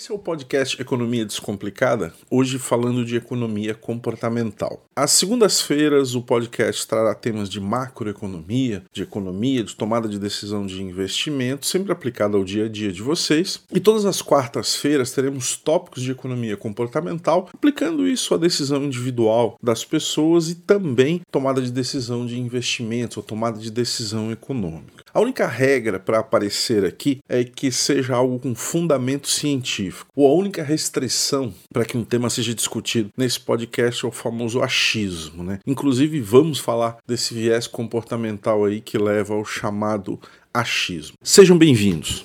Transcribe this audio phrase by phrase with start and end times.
[0.00, 4.82] Esse é o podcast Economia Descomplicada, hoje falando de economia comportamental.
[4.96, 10.82] Às segundas-feiras, o podcast trará temas de macroeconomia, de economia, de tomada de decisão de
[10.82, 13.60] investimento, sempre aplicado ao dia a dia de vocês.
[13.70, 19.84] E todas as quartas-feiras teremos tópicos de economia comportamental, aplicando isso à decisão individual das
[19.84, 25.04] pessoas e também tomada de decisão de investimentos ou tomada de decisão econômica.
[25.12, 29.89] A única regra para aparecer aqui é que seja algo com fundamento científico.
[30.14, 34.62] Ou a única restrição para que um tema seja discutido nesse podcast é o famoso
[34.62, 35.58] achismo, né?
[35.66, 40.18] Inclusive vamos falar desse viés comportamental aí que leva ao chamado
[40.52, 41.16] achismo.
[41.22, 42.24] Sejam bem-vindos.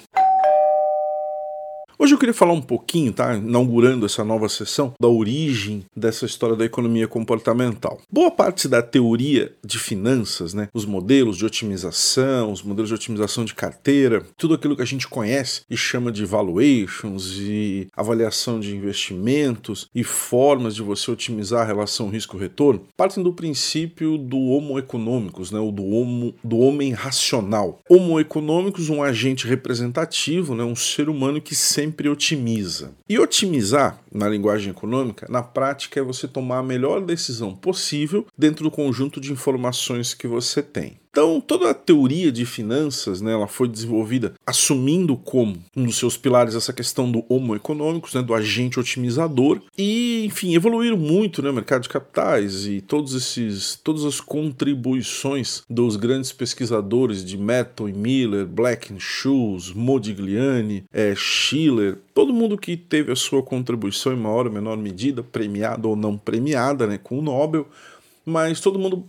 [1.97, 3.35] Hoje eu queria falar um pouquinho, tá?
[3.35, 8.01] Inaugurando essa nova sessão, da origem dessa história da economia comportamental.
[8.11, 10.67] Boa parte da teoria de finanças, né?
[10.73, 15.07] Os modelos de otimização, os modelos de otimização de carteira, tudo aquilo que a gente
[15.07, 21.65] conhece e chama de valuations e avaliação de investimentos e formas de você otimizar a
[21.65, 25.59] relação risco-retorno, partem do princípio do homo econômicos, né?
[25.59, 27.79] O do, homo, do homem racional.
[27.89, 30.63] Homo econômicos, um agente representativo, né?
[30.65, 32.95] Um ser humano que sempre sempre otimiza.
[33.07, 38.63] E otimizar, na linguagem econômica, na prática é você tomar a melhor decisão possível dentro
[38.63, 40.99] do conjunto de informações que você tem.
[41.15, 46.17] Então, toda a teoria de finanças, né, ela foi desenvolvida assumindo como um dos seus
[46.17, 51.49] pilares essa questão do homo econômicos, né, do agente otimizador, e, enfim, evoluíram muito, né,
[51.49, 57.87] o mercado de capitais e todos esses, todas as contribuições dos grandes pesquisadores de Metal
[57.87, 64.11] e Miller, Black and Scholes, Modigliani, é, Schiller, todo mundo que teve a sua contribuição
[64.11, 67.65] em maior ou menor medida, premiada ou não premiada, né, com o Nobel,
[68.25, 69.05] mas todo mundo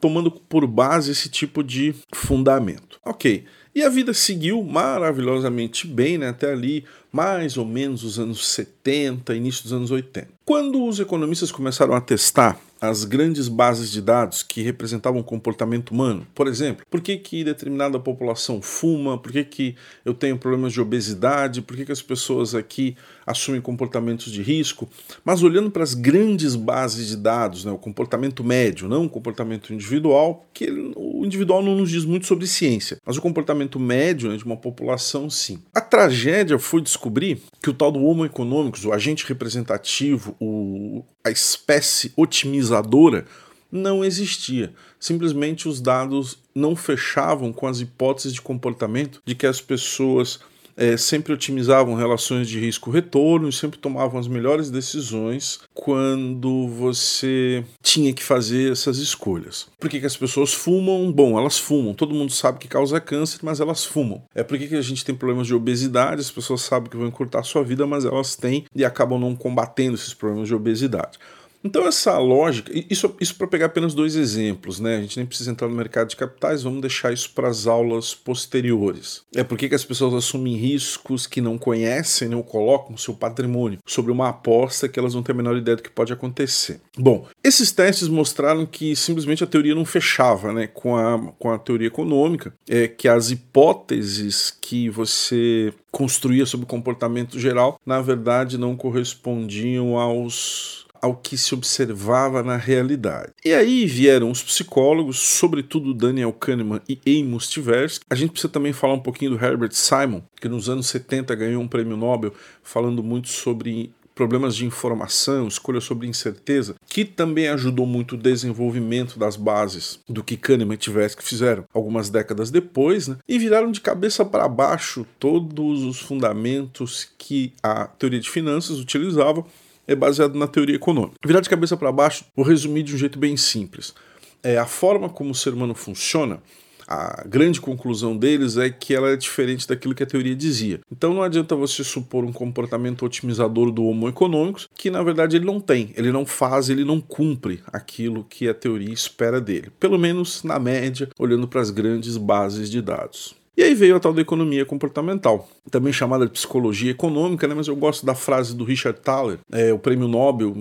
[0.00, 2.98] tomando por base esse tipo de fundamento.
[3.04, 3.44] Ok.
[3.74, 9.34] E a vida seguiu maravilhosamente bem, né, até ali mais ou menos os anos 70,
[9.34, 10.28] início dos anos 80.
[10.44, 15.90] Quando os economistas começaram a testar as grandes bases de dados que representavam o comportamento
[15.90, 16.26] humano.
[16.34, 20.80] Por exemplo, por que, que determinada população fuma, por que, que eu tenho problemas de
[20.80, 22.96] obesidade, por que, que as pessoas aqui
[23.28, 24.88] assumem comportamentos de risco.
[25.24, 29.72] Mas olhando para as grandes bases de dados, né, o comportamento médio, não o comportamento
[29.72, 34.36] individual, que o individual não nos diz muito sobre ciência, mas o comportamento médio né,
[34.36, 35.58] de uma população, sim.
[35.74, 41.30] A tragédia foi descobrir que o tal do Homo econômicos, o agente representativo, o, a
[41.30, 43.26] espécie otimizadora,
[43.70, 44.72] não existia.
[44.98, 50.40] Simplesmente os dados não fechavam com as hipóteses de comportamento de que as pessoas
[50.78, 58.12] é, sempre otimizavam relações de risco-retorno e sempre tomavam as melhores decisões quando você tinha
[58.12, 59.66] que fazer essas escolhas.
[59.80, 61.10] Por que, que as pessoas fumam?
[61.10, 61.92] Bom, elas fumam.
[61.92, 64.22] Todo mundo sabe que causa câncer, mas elas fumam.
[64.32, 66.20] É por que, que a gente tem problemas de obesidade?
[66.20, 69.34] As pessoas sabem que vão encurtar a sua vida, mas elas têm e acabam não
[69.34, 71.18] combatendo esses problemas de obesidade.
[71.62, 74.96] Então, essa lógica, isso, isso para pegar apenas dois exemplos, né?
[74.96, 78.14] A gente nem precisa entrar no mercado de capitais, vamos deixar isso para as aulas
[78.14, 79.22] posteriores.
[79.34, 84.12] É porque que as pessoas assumem riscos que não conhecem, não colocam seu patrimônio sobre
[84.12, 86.80] uma aposta que elas não têm a menor ideia do que pode acontecer.
[86.96, 91.58] Bom, esses testes mostraram que simplesmente a teoria não fechava né, com, a, com a
[91.58, 98.58] teoria econômica, é que as hipóteses que você construía sobre o comportamento geral, na verdade,
[98.58, 103.32] não correspondiam aos ao que se observava na realidade.
[103.44, 108.04] E aí vieram os psicólogos, sobretudo Daniel Kahneman e Amos Tversky.
[108.08, 111.62] A gente precisa também falar um pouquinho do Herbert Simon, que nos anos 70 ganhou
[111.62, 112.32] um prêmio Nobel
[112.62, 119.16] falando muito sobre problemas de informação, escolha sobre incerteza, que também ajudou muito o desenvolvimento
[119.16, 123.16] das bases do que Kahneman e Tversky fizeram algumas décadas depois, né?
[123.28, 129.46] e viraram de cabeça para baixo todos os fundamentos que a teoria de finanças utilizava
[129.88, 131.16] é baseado na teoria econômica.
[131.24, 133.94] Virar de cabeça para baixo, vou resumir de um jeito bem simples.
[134.42, 136.40] É a forma como o ser humano funciona.
[136.86, 140.80] A grande conclusão deles é que ela é diferente daquilo que a teoria dizia.
[140.90, 145.44] Então não adianta você supor um comportamento otimizador do Homo econômicos que na verdade ele
[145.44, 149.70] não tem, ele não faz, ele não cumpre aquilo que a teoria espera dele.
[149.78, 153.36] Pelo menos na média, olhando para as grandes bases de dados.
[153.58, 157.56] E aí veio a tal da economia comportamental, também chamada de psicologia econômica, né?
[157.56, 160.54] mas eu gosto da frase do Richard Thaler, é, o prêmio Nobel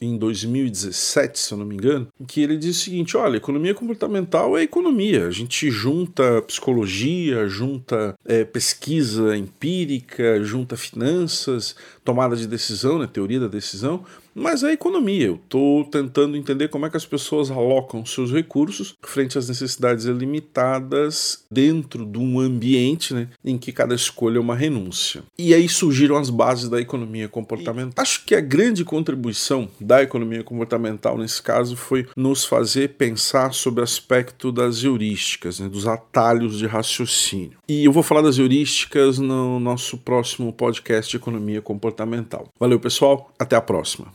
[0.00, 4.56] em 2017, se eu não me engano, que ele diz o seguinte: olha, economia comportamental
[4.56, 5.26] é economia.
[5.26, 11.76] A gente junta psicologia, junta é, pesquisa empírica, junta finanças,
[12.08, 13.06] tomada de decisão, né?
[13.06, 14.02] teoria da decisão,
[14.34, 15.26] mas é economia.
[15.26, 20.06] Eu estou tentando entender como é que as pessoas alocam seus recursos frente às necessidades
[20.06, 25.22] ilimitadas dentro de um ambiente né, em que cada escolha é uma renúncia.
[25.36, 27.92] E aí surgiram as bases da economia comportamental.
[27.98, 33.52] E acho que a grande contribuição da economia comportamental nesse caso foi nos fazer pensar
[33.52, 37.58] sobre o aspecto das heurísticas, né, dos atalhos de raciocínio.
[37.68, 41.60] E eu vou falar das heurísticas no nosso próximo podcast de economia
[41.98, 42.48] comportamental.
[42.58, 43.30] Valeu, pessoal.
[43.38, 44.12] Até a próxima.